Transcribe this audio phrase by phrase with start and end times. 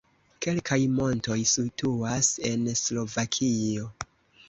[0.45, 3.97] Kelkaj montoj situas en Slovakio.